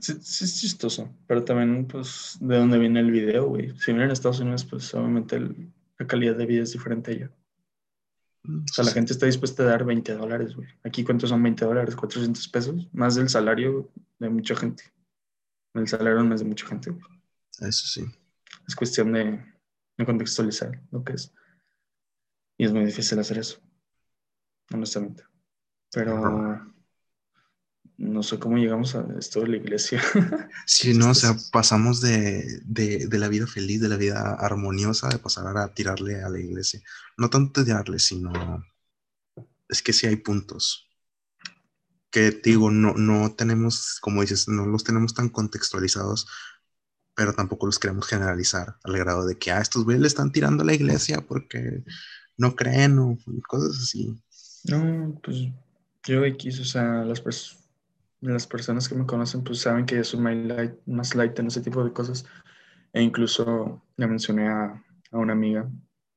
[0.00, 0.12] sí,
[0.44, 3.76] es chistoso, pero también, pues, de dónde viene el video, güey.
[3.78, 5.40] Si viene en Estados Unidos, pues, obviamente
[5.98, 7.30] la calidad de vida es diferente allá.
[8.44, 10.68] O sea, la gente está dispuesta a dar 20 dólares, güey.
[10.84, 11.96] Aquí, ¿cuántos son 20 dólares?
[11.96, 12.88] 400 pesos.
[12.92, 14.84] Más del salario de mucha gente.
[15.74, 17.04] El salario es de mucha gente, güey.
[17.60, 18.04] Eso sí.
[18.66, 19.44] Es cuestión de,
[20.04, 21.32] contextualizar lo que es.
[22.56, 23.60] Y es muy difícil hacer eso.
[24.72, 25.24] Honestamente.
[25.90, 26.75] Pero
[27.98, 30.02] no sé cómo llegamos a esto de la iglesia.
[30.66, 32.62] Sí, no, o sea, pasamos de,
[33.10, 36.80] la vida feliz, de la vida armoniosa, de pasar a tirarle a la iglesia.
[37.16, 38.32] No tanto tirarle, sino
[39.68, 40.88] es que sí hay puntos
[42.10, 46.26] que digo, no, no tenemos, como dices, no los tenemos tan contextualizados,
[47.14, 50.32] pero tampoco los queremos generalizar al grado de que, a ah, estos güeyes le están
[50.32, 51.84] tirando a la iglesia porque
[52.36, 54.14] no creen o cosas así.
[54.64, 55.48] No, pues
[56.04, 57.65] yo X, o sea, las personas
[58.20, 61.46] las personas que me conocen pues saben que yo soy más light, más light en
[61.48, 62.26] ese tipo de cosas.
[62.92, 65.68] E incluso le mencioné a, a una amiga,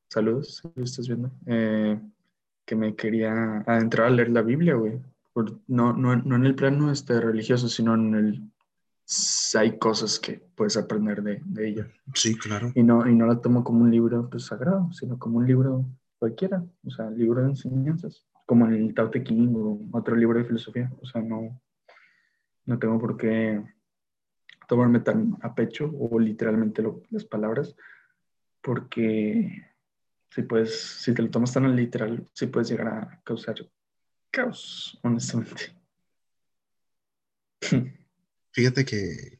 [0.09, 1.99] saludos, si lo estás viendo, eh,
[2.65, 4.99] que me quería adentrar a leer la Biblia, güey.
[5.67, 8.51] no, no, no, en el plano este, religioso, sino en el...
[9.57, 11.87] Hay cosas que puedes aprender de, de, ella.
[12.13, 12.71] Sí, claro.
[12.75, 15.83] Y no, y no la tomo como un libro pues, sagrado, sino como un libro
[16.19, 20.45] cualquiera, o sea, libro de enseñanzas, como el Tao Te Ching o otro libro de
[20.45, 20.91] filosofía.
[21.01, 21.59] O sea, no,
[22.69, 23.61] no tengo por qué
[24.67, 27.75] tomarme tan a pecho o literalmente las palabras,
[28.61, 29.65] porque
[30.29, 33.55] si, puedes, si te lo tomas tan literal, sí puedes llegar a causar
[34.29, 35.75] caos, honestamente.
[38.51, 39.39] Fíjate que,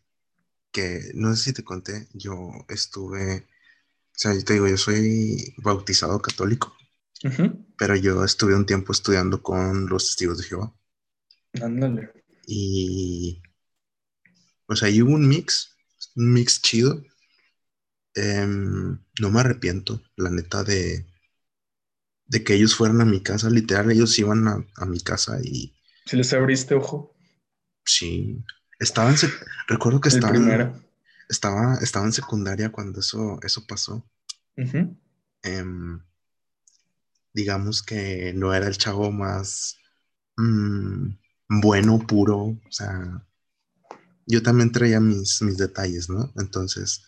[0.72, 5.54] que no sé si te conté, yo estuve, o sea, yo te digo, yo soy
[5.58, 6.76] bautizado católico,
[7.78, 10.74] pero yo estuve un tiempo estudiando con los testigos de Jehová.
[11.62, 12.19] Ándale.
[12.52, 13.44] Y
[14.66, 15.78] pues ahí hubo un mix,
[16.16, 17.04] un mix chido.
[18.16, 21.06] Em, no me arrepiento, la neta, de,
[22.26, 23.52] de que ellos fueran a mi casa.
[23.52, 25.76] Literal, ellos iban a, mi casa y...
[26.08, 27.16] ¿Si les abriste ojo?
[27.86, 28.44] Sí.
[28.80, 29.16] Estaban,
[29.68, 30.74] recuerdo que estaba,
[31.30, 34.10] estaba, estaba en secundaria cuando eso, eso pasó.
[35.44, 36.02] Em,
[37.32, 39.78] digamos que no era el chavo más
[40.36, 41.10] mm,
[41.50, 43.26] bueno, puro, o sea,
[44.28, 46.32] yo también traía mis, mis detalles, ¿no?
[46.38, 47.04] Entonces,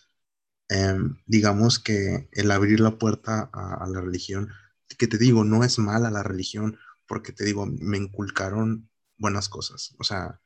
[0.68, 4.50] em, digamos que el abrir la puerta a, la religión,
[4.98, 9.94] que te digo, no es mala la religión, porque te digo, me inculcaron buenas cosas,
[9.98, 10.40] o sea,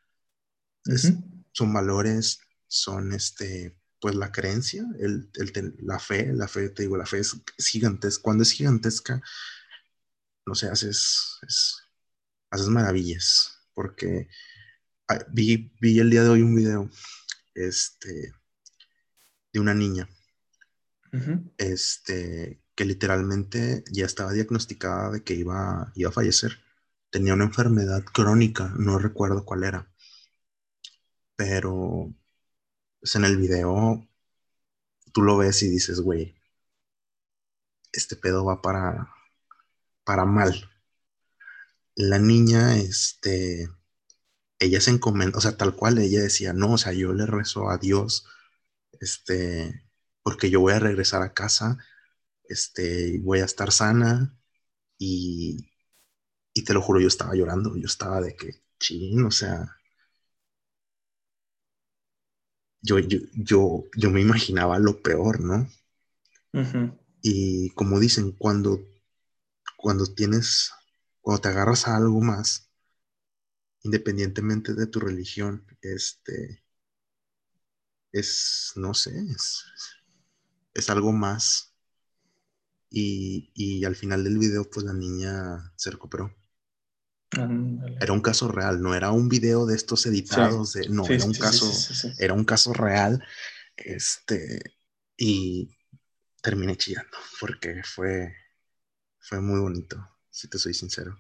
[1.53, 5.31] son valores, son este, pues la creencia, el,
[5.81, 9.23] la fe, la fe, te digo, la fe es, gigantesca, cuando es gigantesca,
[10.47, 11.39] no sé, haces,
[12.51, 14.29] haces maravillas, porque
[15.09, 16.91] ah, vi, vi, el día de hoy un video
[17.55, 18.33] este,
[19.53, 20.09] de una niña
[21.59, 26.61] este, que literalmente ya estaba diagnosticada de que iba, iba a fallecer.
[27.11, 29.89] Tenía una enfermedad crónica, no recuerdo cuál era,
[31.37, 32.15] pero
[33.01, 34.07] pues, en el video
[35.13, 36.35] tú lo ves y dices, güey,
[37.93, 39.11] este pedo va para,
[40.05, 40.71] para mal.
[41.97, 43.69] La niña, este,
[44.59, 47.71] ella se encomendó, o sea, tal cual ella decía, no, o sea, yo le rezo
[47.71, 48.27] a Dios,
[49.01, 49.85] este,
[50.23, 51.79] porque yo voy a regresar a casa,
[52.45, 54.37] este, voy a estar sana
[54.99, 55.71] y,
[56.55, 59.77] y te lo juro, yo estaba llorando, yo estaba de que, ching, o sea,
[62.83, 65.69] yo, yo, yo, me imaginaba lo peor, ¿no?
[67.23, 68.81] Y como dicen, cuando,
[69.77, 70.73] cuando tienes,
[71.27, 72.71] cuando te agarras a algo más,
[73.83, 76.63] independientemente de tu religión, este,
[78.13, 79.65] es, no sé, es,
[80.73, 81.75] es algo más.
[82.89, 86.33] Y, y, al final del video, pues la niña se recuperó.
[87.33, 91.35] Era un caso real, no era un video de estos editados, de, no, era un
[91.35, 91.69] caso,
[92.21, 93.21] era un caso real,
[93.77, 94.61] este,
[95.17, 95.77] y
[96.41, 98.33] terminé chillando, porque fue,
[99.19, 101.19] fue muy bonito, si te soy sincero.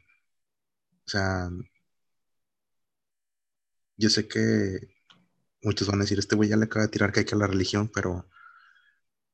[1.06, 1.48] O sea,
[3.96, 4.78] yo sé que
[5.62, 7.38] muchos van a decir, este güey ya le acaba de tirar que hay que a
[7.38, 8.28] la religión, pero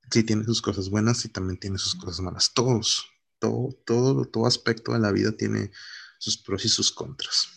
[0.08, 2.52] sí tiene sus cosas buenas y también tiene sus cosas malas.
[2.54, 3.06] Todos,
[3.40, 5.72] todo, todo, todo aspecto de la vida tiene
[6.18, 7.48] sus pros y sus contras.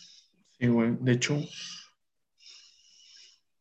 [0.57, 0.97] Sí, güey.
[1.01, 1.39] De hecho,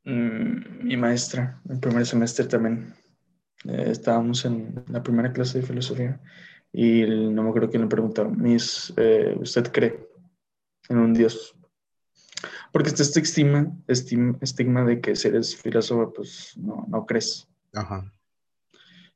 [0.04, 2.94] mm, mi maestra, el primer semestre también,
[3.64, 6.18] eh, estábamos en la primera clase de filosofía
[6.74, 10.06] y no me acuerdo quién le preguntaba, Miss, eh, ¿usted cree
[10.90, 11.56] en un Dios?
[12.72, 17.48] Porque está este estigma, estigma, de que si eres filósofo, pues no, no crees.
[17.72, 18.12] Ajá.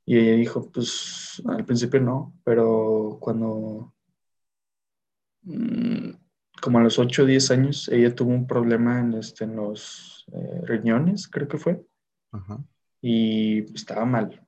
[0.07, 3.93] Y ella dijo, pues al principio no, pero cuando
[5.49, 6.11] Mm,
[6.61, 10.27] como a los 8 o 10 años, ella tuvo un problema en, este, en los
[10.33, 11.85] eh, riñones, creo que fue.
[13.01, 14.47] Y estaba mal.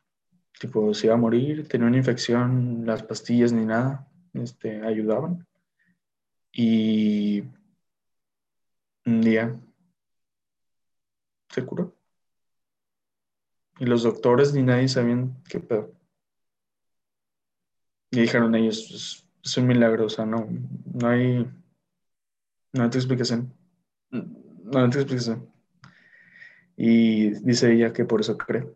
[0.58, 5.46] Tipo, se iba a morir, tenía una infección, las pastillas ni nada este, ayudaban.
[6.52, 7.42] Y
[9.06, 9.58] un día
[11.48, 11.94] se curó.
[13.78, 15.92] Y los doctores ni nadie sabían qué pedo.
[18.10, 20.48] Y dijeron ellos, es un milagro, o sea, no,
[20.92, 21.48] no hay,
[22.72, 23.54] no hay explicación.
[24.10, 25.48] No hay explicación.
[26.76, 28.66] Y dice ella que por eso cree.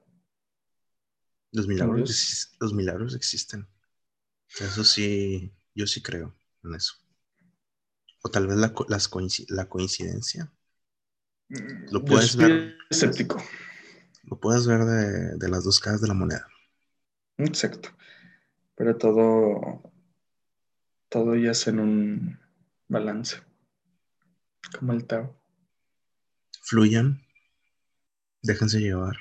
[1.54, 3.66] Los milagros, los milagros existen.
[4.60, 6.94] Eso sí, yo sí creo en eso.
[8.22, 9.10] O tal vez la, las
[9.48, 10.52] la coincidencia.
[11.92, 12.76] Lo puedes ver.
[12.90, 13.42] Escéptico.
[14.24, 16.48] Lo puedes ver de, de las dos caras de la moneda.
[17.38, 17.90] Exacto.
[18.74, 19.94] Pero todo
[21.08, 22.40] todo yace en un
[22.88, 23.36] balance,
[24.76, 25.40] como el Tao.
[26.62, 27.24] Fluyan,
[28.42, 29.16] déjense llevar.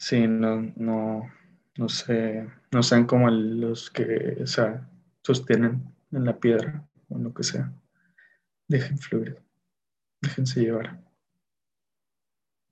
[0.00, 1.30] Sí, no, no,
[1.76, 4.88] no sé, no sean como los que o sea,
[5.22, 7.70] sostienen en la piedra o lo que sea.
[8.66, 9.38] Dejen fluir,
[10.22, 10.98] déjense llevar.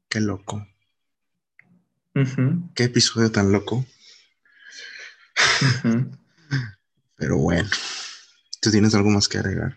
[0.09, 0.67] Qué loco.
[2.75, 3.85] Qué episodio tan loco.
[7.15, 7.69] Pero bueno,
[8.63, 9.77] ¿tú tienes algo más que agregar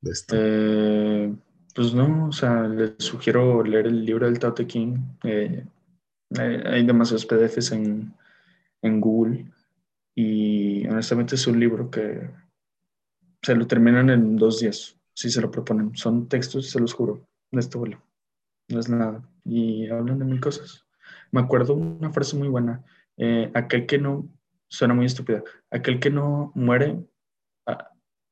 [0.00, 0.34] de esto?
[0.34, 1.36] Eh,
[1.74, 4.96] pues no, o sea, les sugiero leer el libro del Tao Te King.
[5.24, 5.66] Eh,
[6.38, 8.14] hay, demasiados PDFs en,
[9.00, 9.46] Google
[10.14, 12.30] y honestamente es un libro que
[13.42, 15.96] se lo terminan en dos días, si se lo proponen.
[15.96, 18.02] Son textos, se los juro, de este vuelo.
[18.68, 19.22] No es nada.
[19.44, 20.86] Y hablan de mil cosas.
[21.32, 22.84] Me acuerdo una frase muy buena.
[23.16, 24.28] Eh, aquel que no
[24.68, 25.42] suena muy estúpida.
[25.70, 27.04] Aquel que no muere,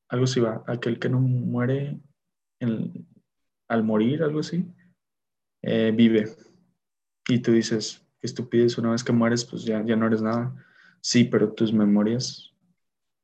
[0.09, 1.99] algo así va, aquel que no muere
[3.69, 4.65] al morir, algo así,
[5.63, 6.27] eh, vive.
[7.29, 10.55] Y tú dices, qué estupidez, una vez que mueres, pues ya, ya no eres nada.
[11.03, 12.55] Sí, pero tus memorias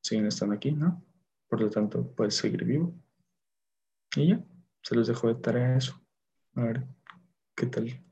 [0.02, 1.02] siguen estando aquí, ¿no?
[1.48, 2.94] Por lo tanto, puedes seguir vivo.
[4.14, 4.44] Y ya,
[4.82, 5.98] se los dejo de tarea eso.
[6.54, 6.86] A ver,
[7.56, 8.04] ¿qué tal?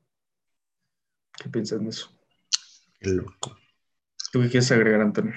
[1.36, 2.10] ¿Qué piensas de eso?
[2.98, 3.56] Qué loco.
[4.32, 5.34] ¿Tú qué quieres agregar, Antonio?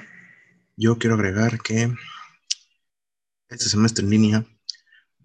[0.77, 1.93] Yo quiero agregar que
[3.49, 4.45] este semestre en línea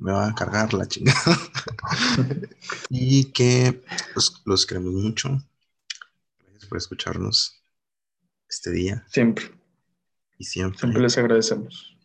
[0.00, 1.38] me va a cargar la chingada.
[2.90, 3.82] y que
[4.14, 5.28] los, los queremos mucho.
[6.48, 7.62] Gracias por escucharnos
[8.48, 9.44] este día Siempre,
[10.38, 10.78] y siempre.
[10.80, 11.96] siempre les agradecemos.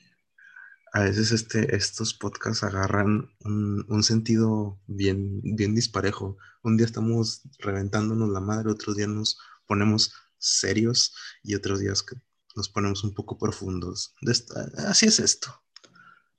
[0.94, 6.38] A veces este, estos podcasts agarran un, un sentido bien, bien disparejo.
[6.64, 9.38] Un día estamos reventándonos la madre, otros días nos
[9.68, 12.16] ponemos serios y otros días que
[12.56, 14.14] nos ponemos un poco profundos.
[14.22, 15.62] Esta- así es esto.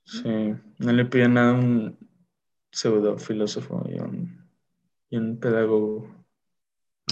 [0.07, 1.97] Sí, no le piden nada a un
[2.71, 4.49] pseudo filósofo y un,
[5.09, 6.17] y un pedagogo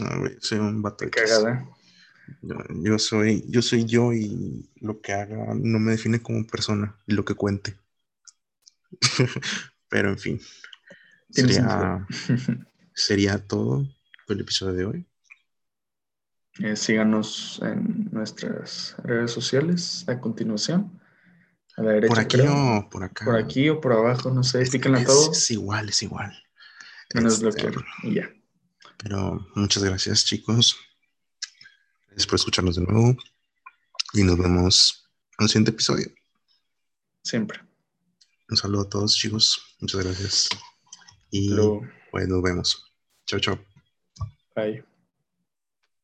[0.02, 1.70] Ah, güey, soy un vato cagada.
[2.42, 6.98] Yo, yo soy, yo soy yo y lo que haga no me define como persona
[7.08, 7.78] y lo que cuente.
[9.90, 10.42] Pero en fin,
[11.30, 12.06] sería,
[12.94, 13.88] sería todo
[14.28, 15.08] por el episodio de hoy.
[16.60, 21.00] Eh, síganos en nuestras redes sociales a continuación.
[21.78, 22.78] A la derecha, Por aquí creo.
[22.78, 23.26] o por acá.
[23.26, 26.02] Por aquí o por abajo, no sé, Es, píquenle a es- todo, es igual, es
[26.04, 26.34] igual.
[27.14, 27.86] menos Este, bloquear.
[28.04, 28.30] Y ya.
[28.98, 30.78] Pero muchas gracias, chicos.
[32.08, 33.16] Gracias por escucharnos de nuevo.
[34.14, 36.08] Y nos vemos en el siguiente episodio.
[37.24, 37.60] Siempre.
[38.50, 39.76] Un saludo a todos, chicos.
[39.82, 40.50] Muchas gracias.
[41.32, 42.86] Y Luego, pues nos vemos.
[43.26, 43.60] Chao, chao.
[44.56, 44.95] bye.